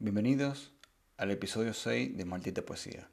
[0.00, 0.70] Bienvenidos
[1.16, 3.08] al episodio 6 de Maldita Poesía.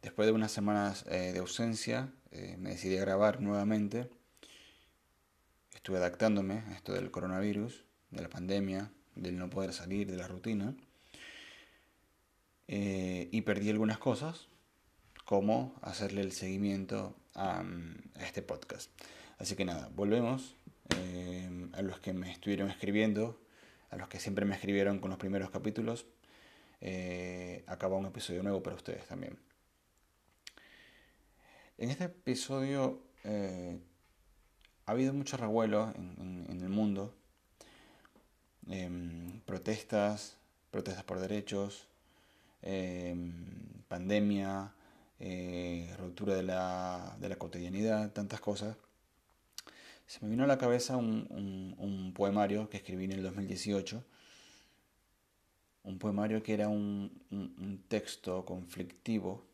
[0.00, 4.08] Después de unas semanas eh, de ausencia, eh, me decidí a grabar nuevamente.
[5.74, 10.26] Estuve adaptándome a esto del coronavirus, de la pandemia, del no poder salir de la
[10.26, 10.74] rutina.
[12.66, 14.48] Eh, y perdí algunas cosas,
[15.26, 17.60] como hacerle el seguimiento a,
[18.14, 18.90] a este podcast.
[19.36, 20.56] Así que nada, volvemos
[21.74, 23.38] a los que me estuvieron escribiendo
[23.90, 26.06] a los que siempre me escribieron con los primeros capítulos,
[26.80, 29.38] eh, acaba un episodio nuevo para ustedes también.
[31.78, 33.78] En este episodio eh,
[34.86, 37.14] ha habido mucho revuelo en, el mundo,
[38.68, 40.36] em, protestas,
[40.70, 41.86] protestas por derechos,
[42.62, 43.32] em,
[43.88, 44.72] pandemia,
[45.20, 48.76] eh, ruptura de la, de la cotidianidad, tantas cosas
[50.08, 54.02] se me vino a la cabeza un, poemario que escribí en el 2018,
[55.84, 59.46] un poemario que era un, texto conflictivo,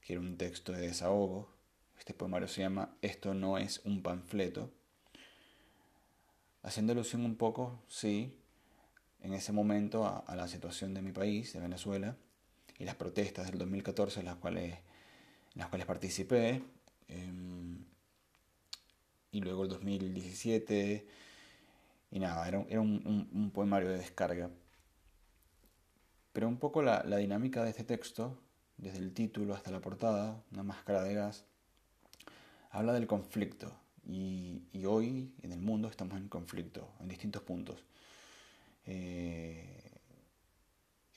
[0.00, 1.48] que era un texto de desahogo.
[1.98, 4.72] Este poemario se llama Esto no es un panfleto,
[6.64, 8.36] haciendo alusión un poco, sí,
[9.20, 12.16] en ese momento a, la situación de mi país, de Venezuela,
[12.76, 14.78] y las protestas del 2014 en las cuales,
[15.54, 16.62] las cuales participé.
[17.06, 17.84] Em,
[19.30, 21.06] y luego el 2017.
[22.10, 24.50] Y nada, era, era un, poemario de descarga.
[26.32, 28.38] Pero un poco la, dinámica de este texto,
[28.76, 31.44] desde el título hasta la portada, una máscara de gas,
[32.70, 33.72] habla del conflicto.
[34.06, 37.84] Y, hoy en el mundo estamos en conflicto, en distintos puntos.
[38.86, 39.78] Eh,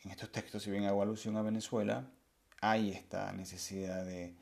[0.03, 2.09] en estos textos, si bien hago alusión a Venezuela,
[2.59, 4.35] hay esta necesidad de,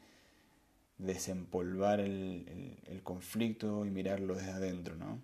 [1.00, 5.20] desempolvar el, conflicto y mirarlo desde adentro, ¿no?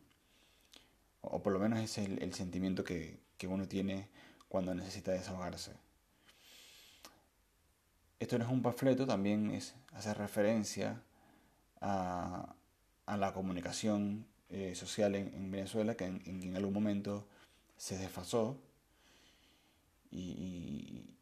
[1.22, 4.08] O por lo menos es el, sentimiento que, uno tiene
[4.50, 5.74] cuando necesita desahogarse.
[8.20, 11.04] Esto no es un panfleto, también es hacer referencia
[11.80, 12.56] a,
[13.06, 17.28] la comunicación eh, social en, Venezuela, que en, algún momento
[17.78, 18.58] se desfasó
[20.10, 21.15] y,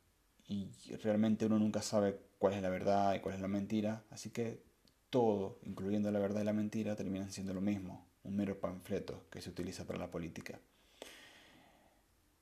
[0.47, 0.69] y
[1.01, 4.61] realmente uno nunca sabe cuál es la verdad y cuál es la mentira, así que
[5.09, 9.41] todo, incluyendo la verdad y la mentira, terminan siendo lo mismo, un mero panfleto que
[9.41, 10.59] se utiliza para la política.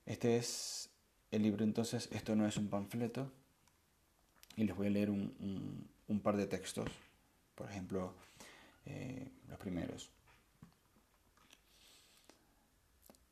[0.06, 0.90] Este es
[1.30, 3.30] el libro entonces, esto no es un panfleto,
[4.56, 5.88] y les voy a leer un,
[6.22, 6.88] par de textos,
[7.54, 8.14] por ejemplo,
[8.86, 10.10] eh, los primeros.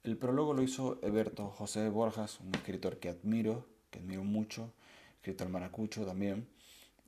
[0.04, 4.72] El prólogo lo hizo Eberto José Borjas, un escritor que admiro, que admiro mucho,
[5.16, 6.46] escritor maracucho también.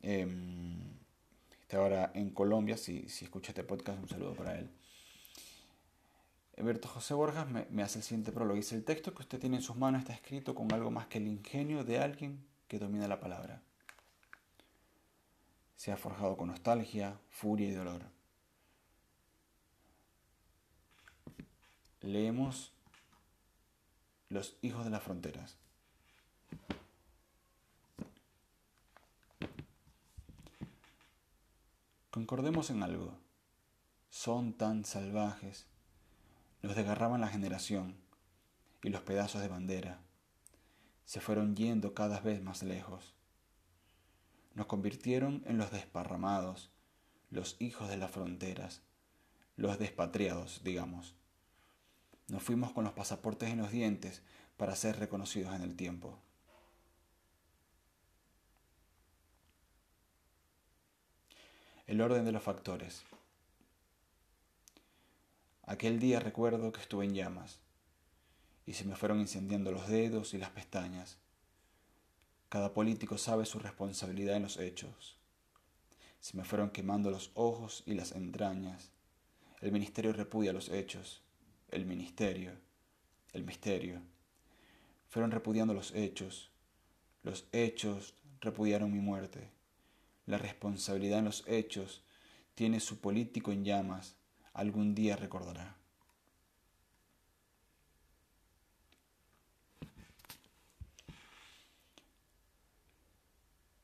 [0.02, 0.26] Eh,
[1.62, 4.68] está ahora en Colombia, si, si escucha este podcast, un saludo para él.
[6.58, 8.56] Alberto José Borjas me, hace el siguiente prólogo.
[8.56, 11.18] Dice, el texto que usted tiene en sus manos está escrito con algo más que
[11.18, 13.62] el ingenio de alguien que domina la palabra.
[15.76, 18.02] Se ha forjado con nostalgia, furia y dolor.
[22.00, 22.72] Leemos
[24.28, 25.58] Los hijos de las fronteras.
[32.12, 33.16] Concordemos en algo.
[34.10, 35.66] Son tan salvajes.
[36.60, 37.96] Nos desgarraban la generación
[38.82, 40.02] y los pedazos de bandera.
[41.06, 43.14] Se fueron yendo cada vez más lejos.
[44.54, 46.70] Nos convirtieron en los desparramados,
[47.30, 48.82] los hijos de las fronteras,
[49.56, 51.14] los despatriados, digamos.
[52.28, 54.22] Nos fuimos con los pasaportes en los dientes
[54.58, 56.18] para ser reconocidos en el tiempo.
[61.92, 63.02] El orden de los factores.
[65.64, 67.60] Aquel día recuerdo que estuve en llamas
[68.64, 71.18] y se me fueron incendiando los dedos y las pestañas.
[72.48, 75.18] Cada político sabe su responsabilidad en los hechos.
[76.20, 78.90] Se me fueron quemando los ojos y las entrañas.
[79.60, 81.20] El ministerio repudia los hechos.
[81.68, 82.52] El ministerio,
[83.34, 84.00] el misterio.
[85.10, 86.50] Fueron repudiando los hechos.
[87.22, 89.50] Los hechos repudiaron mi muerte.
[90.32, 92.02] La responsabilidad en los hechos
[92.54, 94.16] tiene su político en llamas,
[94.54, 95.76] algún día recordará.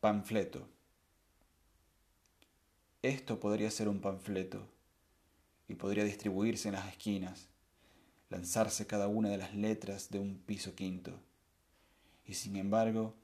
[0.00, 0.66] Panfleto.
[3.02, 4.66] Esto podría ser un panfleto
[5.68, 7.50] y podría distribuirse en las esquinas,
[8.30, 11.20] lanzarse cada una de las letras de un piso quinto.
[12.24, 13.14] Y sin embargo,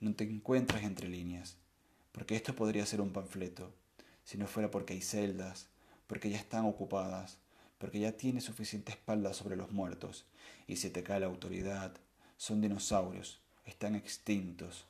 [0.00, 1.59] no te encuentras entre líneas
[2.12, 3.72] porque esto podría ser un panfleto,
[4.24, 5.68] si no fuera porque hay celdas,
[6.06, 7.38] porque ya están ocupadas,
[7.78, 10.26] porque ya tiene suficiente espalda sobre los muertos,
[10.66, 11.94] y si te cae la autoridad,
[12.36, 14.86] son dinosaurios, están extintos,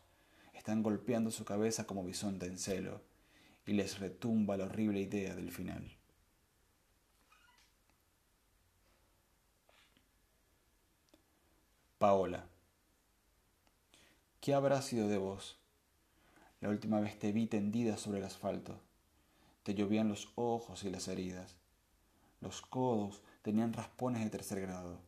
[0.55, 3.01] están golpeando su cabeza como bisonte en celo,
[3.67, 5.97] y les retumba la horrible idea del final.
[11.99, 12.47] Paola,
[14.41, 15.60] ¿qué habrá sido de vos?
[16.61, 18.79] La última vez te vi tendida sobre el asfalto.
[19.62, 21.57] Te llovían los ojos y las heridas.
[22.43, 24.99] Los codos tenían raspones de tercer grado.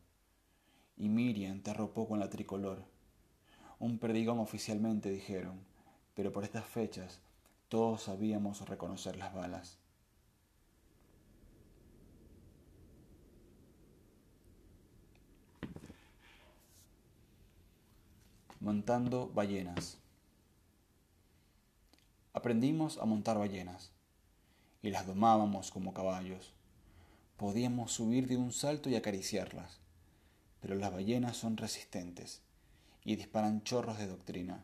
[0.97, 2.83] Y Miriam te arropó con la tricolor.
[3.77, 5.59] Un perdigón oficialmente dijeron,
[6.15, 7.19] pero por estas fechas
[7.69, 9.77] todos sabíamos reconocer las balas.
[18.59, 20.02] Montando ballenas.
[22.43, 23.93] Aprendimos a montar ballenas
[24.81, 26.51] y las domábamos como caballos.
[27.37, 29.79] Podíamos subir de un salto y acariciarlas,
[30.59, 32.41] pero las ballenas son resistentes
[33.05, 34.61] y disparan chorros de doctrina.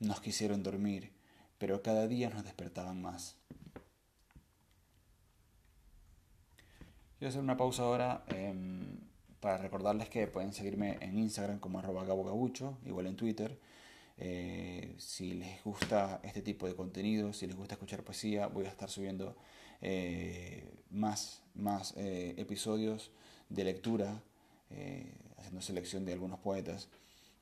[0.00, 1.12] Nos quisieron dormir,
[1.56, 3.36] pero cada día nos despertaban más.
[7.18, 8.98] Quiero hacer una pausa ahora em,
[9.40, 13.58] para recordarles que pueden seguirme en Instagram como arroba gabogabucho, igual en Twitter.
[14.18, 18.68] Eh, si les gusta este tipo de contenido, si les gusta escuchar poesía, voy a
[18.68, 19.36] estar subiendo
[19.80, 23.10] eh, más, más eh, episodios
[23.48, 24.22] de lectura,
[25.36, 26.88] haciendo selección de algunos poetas,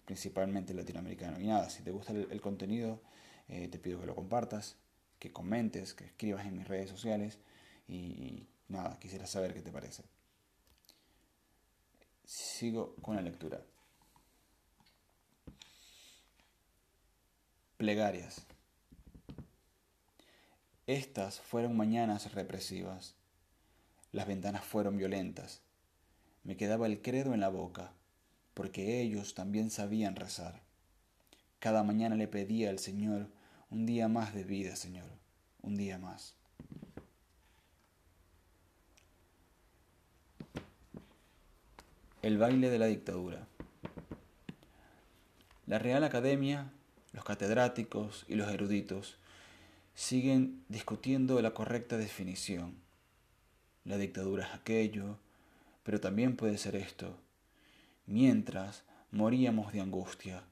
[0.04, 1.40] principalmente latinoamericanos.
[1.40, 3.00] Y nada, si te gusta el, contenido,
[3.46, 4.76] te pido que lo compartas,
[5.20, 7.38] que comentes, que escribas en mis redes sociales
[7.86, 10.02] y nada, quisiera saber qué te parece.
[12.24, 13.62] Sigo con la lectura.
[17.80, 18.44] Plegarias.
[20.86, 23.14] Estas fueron mañanas represivas.
[24.12, 25.62] Las ventanas fueron violentas.
[26.44, 27.94] Me quedaba el credo en la boca,
[28.52, 30.60] porque ellos también sabían rezar.
[31.58, 33.30] Cada mañana le pedía al Señor
[33.70, 35.08] un día más de vida, Señor,
[35.62, 36.34] un día más.
[42.20, 43.48] El baile de la dictadura.
[45.64, 46.74] La Real Academia
[47.12, 49.16] los catedráticos y los eruditos
[49.94, 52.76] siguen discutiendo la correcta definición.
[53.84, 55.18] La dictadura es aquello,
[55.82, 57.16] pero también puede ser esto.
[58.06, 60.44] Mientras moríamos de angustia,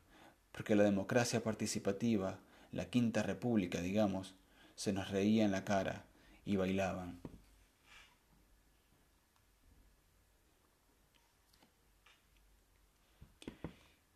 [0.52, 2.38] porque la democracia participativa,
[2.72, 4.34] la quinta república, digamos,
[4.75, 6.05] se nos reía en la cara
[6.44, 7.20] y bailaban.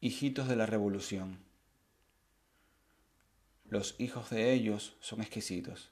[0.00, 1.39] Hijitos de la revolución.
[3.73, 5.89] Los hijos de ellos son exquisitos.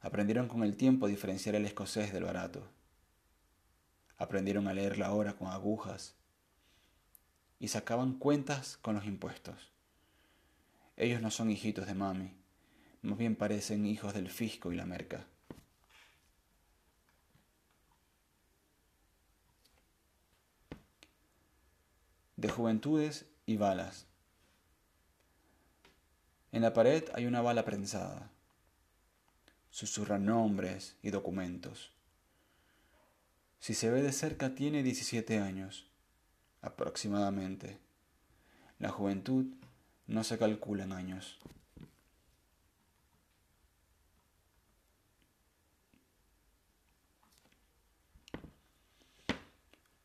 [0.00, 2.66] Aprendieron con el tiempo a diferenciar el escocés del barato.
[4.16, 6.14] Aprendieron a leer la hora con agujas
[7.58, 9.72] y sacaban cuentas con los impuestos.
[10.96, 12.32] Ellos no son hijitos de mami,
[13.02, 15.26] más bien parecen hijos del fisco y la merca.
[22.36, 24.06] De juventudes y balas.
[26.54, 28.30] En la pared hay una bala prensada.
[29.70, 31.90] Susurran nombres y documentos.
[33.58, 35.90] Si se ve de cerca tiene 17 años,
[36.62, 37.80] aproximadamente.
[38.78, 39.46] La juventud
[40.06, 41.40] no se calcula en años.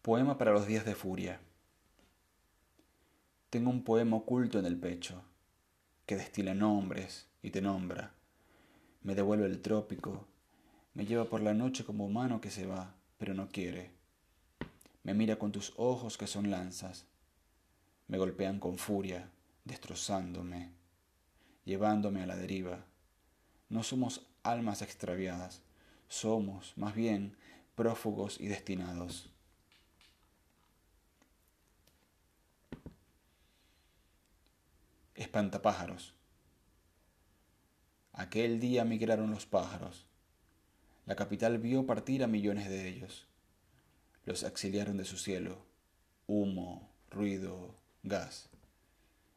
[0.01, 1.39] Poema para los días de furia.
[3.51, 5.28] Tengo un poema oculto en el pecho
[6.09, 8.15] que destila nombres y te nombra.
[9.03, 10.25] Me devuelve el trópico,
[10.95, 13.91] me lleva por la noche como humano que se va, pero no quiere.
[15.03, 17.05] Me mira con tus ojos que son lanzas.
[18.07, 19.29] Me golpean con furia,
[19.65, 20.71] destrozándome,
[21.63, 22.83] llevándome a la deriva.
[23.69, 25.61] No somos almas extraviadas,
[26.07, 27.37] somos, más bien,
[27.75, 29.29] prófugos y destinados.
[35.29, 36.15] Espantapájaros.
[38.13, 40.07] Aquel día migraron los pájaros.
[41.05, 43.27] La capital vio partir a millones de ellos.
[44.25, 45.63] Los exiliaron de su cielo.
[46.25, 48.49] Humo, ruido, gas.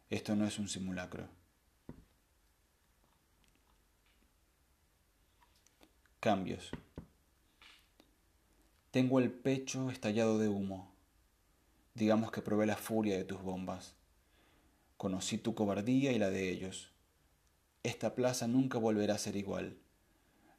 [0.08, 1.28] Esto no es un simulacro.
[6.20, 6.70] Cambios.
[8.90, 10.90] Tengo el pecho estallado de humo.
[11.92, 13.94] Digamos que probé la furia de tus bombas.
[15.02, 16.92] Conocí tu cobardía y la de ellos.
[17.82, 19.76] Esta plaza nunca volverá a ser igual.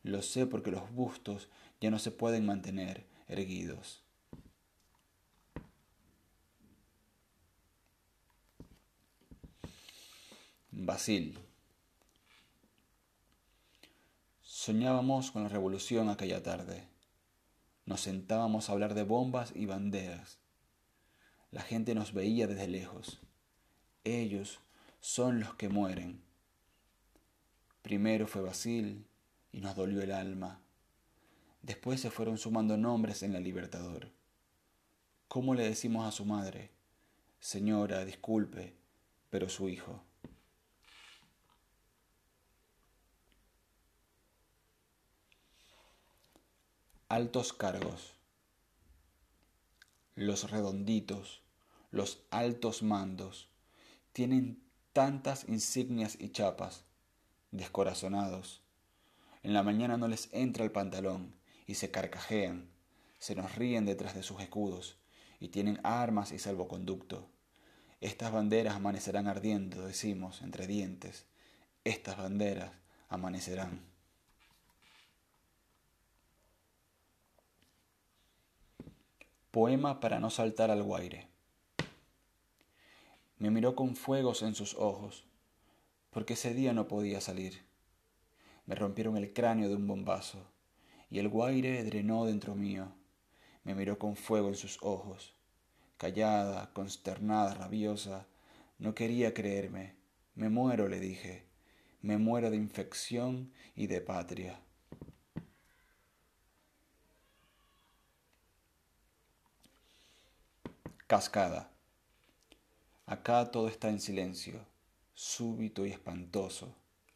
[0.04, 1.48] Lo sé porque los bustos
[1.80, 4.04] ya no se pueden mantener erguidos.
[10.72, 11.40] Basil.
[14.42, 16.90] Soñábamos con la revolución aquella tarde.
[17.86, 20.38] Nos sentábamos a hablar de bombas y banderas.
[21.50, 23.22] La gente nos veía desde lejos.
[24.06, 24.60] Ellos
[25.00, 26.22] son los que mueren.
[27.82, 29.06] Primero fue Basil
[29.54, 30.60] y nos dolió el alma.
[31.62, 34.12] Después se fueron sumando nombres en la Libertador.
[35.30, 36.70] ¿Cómo le decimos a su madre?
[37.40, 38.76] Señora, disculpe,
[39.30, 40.04] pero su hijo.
[47.08, 48.16] Altos cargos.
[50.16, 51.42] Los redonditos,
[51.92, 53.48] los altos mandos,
[54.14, 56.84] tienen tantas insignias y chapas,
[57.52, 58.62] descorazonados.
[59.42, 62.70] En la mañana no les entra el pantalón y se carcajean,
[63.18, 64.98] se nos ríen detrás de sus escudos
[65.40, 67.28] y tienen armas y salvoconducto.
[68.02, 71.26] Estas banderas amanecerán ardiendo, decimos, entre dientes.
[71.84, 72.72] Estas banderas
[73.10, 73.82] amanecerán.
[79.52, 81.33] Poema para no saltar al guaire.
[83.40, 85.26] Me miró con fuegos en sus ojos,
[86.12, 87.62] porque ese día no podía salir.
[88.66, 90.40] Me rompieron el cráneo de un bombazo,
[91.10, 92.94] y el guaire drenó dentro mío.
[93.64, 95.34] Me miró con fuego en sus ojos,
[95.98, 98.28] callada, consternada, rabiosa.
[98.80, 99.96] No quería creerme.
[100.36, 101.46] Me muero, le dije.
[102.02, 104.60] Me muero de infección y de patria.
[111.08, 111.73] Cascada.
[113.06, 114.66] Acá todo está en silencio,
[115.14, 116.74] súbito y espantoso.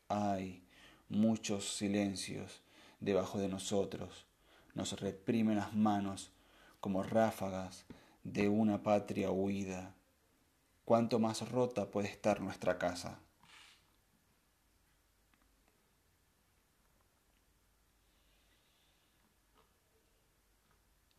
[0.10, 0.62] Hay
[1.08, 2.62] muchos silencios
[3.00, 4.26] debajo de nosotros.
[4.74, 6.34] Nos reprimen las manos
[6.82, 7.86] como ráfagas
[8.24, 9.96] de una patria huida.
[10.84, 13.20] Cuánto más rota puede estar nuestra casa.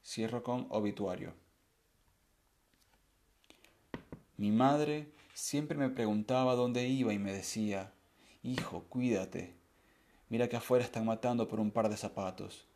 [0.05, 1.48] Cierro con obituario.
[4.38, 7.92] Mi madre siempre me preguntaba dónde iba y me decía,
[8.45, 9.57] Hijo, cuídate.
[10.28, 12.68] Mira que afuera están matando por un par de zapatos.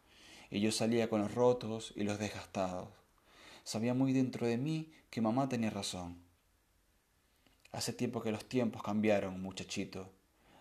[0.50, 2.88] Y yo salía con los rotos y los desgastados.
[3.62, 6.16] Sabía muy dentro de mí que mamá tenía razón.
[7.70, 10.10] Hace tiempo que los tiempos cambiaron, muchachito.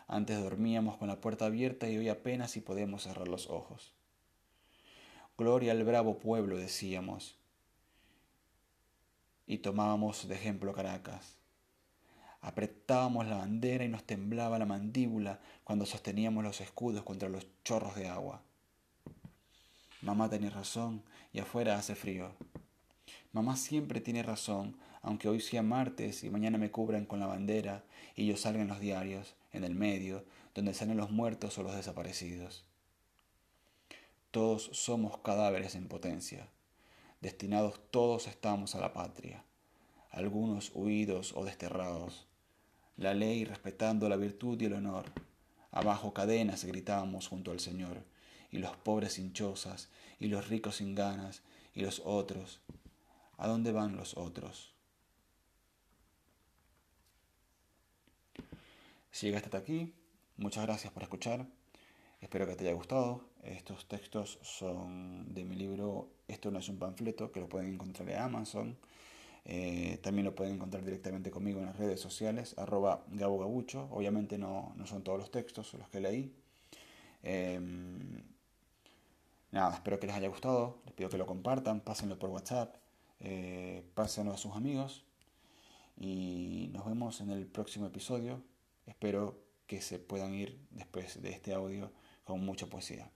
[0.07, 3.91] Antes dormíamos con la puerta abierta y hoy apenas si podemos cerrar los ojos.
[5.35, 7.40] Gloria al bravo pueblo, decíamos
[9.51, 11.35] y tomábamos de ejemplo Caracas.
[12.39, 17.95] Apretábamos la bandera y nos temblaba la mandíbula cuando sosteníamos los escudos contra los chorros
[17.95, 18.43] de agua.
[20.01, 21.03] Mamá tenía razón
[21.33, 22.31] y afuera hace frío.
[23.33, 27.83] Mamá siempre tiene razón, aunque hoy sea martes y mañana me cubran con la bandera
[28.15, 30.23] y yo salga en los diarios, en el medio,
[30.55, 32.63] donde salen los muertos o los desaparecidos.
[34.31, 36.47] Todos somos cadáveres en potencia
[37.21, 39.45] destinados todos estamos a la patria,
[40.09, 42.27] algunos huidos o desterrados.
[42.97, 45.05] La ley respetando la virtud y el honor.
[45.71, 48.03] Abajo cadenas gritábamos junto al Señor,
[48.51, 51.41] y los pobres sin chozas, y los ricos sin ganas,
[51.73, 52.59] y los otros.
[53.37, 54.73] ¿A dónde van los otros?
[59.11, 59.93] Si llegaste hasta aquí,
[60.37, 61.45] muchas gracias por escuchar.
[62.19, 63.30] Espero que te haya gustado.
[63.43, 68.09] Estos textos son de mi libro Esto no es un panfleto, que lo pueden encontrar
[68.09, 68.77] en Amazon.
[69.45, 73.87] Eh, también lo pueden encontrar directamente conmigo en las redes sociales, arroba Gabo Gabucho.
[73.91, 76.35] Obviamente no, son todos los textos, los que leí.
[77.23, 78.21] Em,
[79.51, 80.79] nada, espero que les haya gustado.
[80.85, 82.75] Les pido que lo compartan, pásenlo por WhatsApp,
[83.19, 85.03] eh, pásenlo a sus amigos.
[85.97, 88.43] Y nos vemos en el próximo episodio.
[88.85, 91.91] Espero que se puedan ir después de este audio
[92.23, 93.09] con mucha poesía.